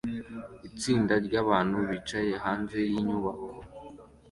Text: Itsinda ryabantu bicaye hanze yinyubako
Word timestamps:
Itsinda 0.67 1.13
ryabantu 1.27 1.77
bicaye 1.89 2.31
hanze 2.43 2.77
yinyubako 2.89 3.49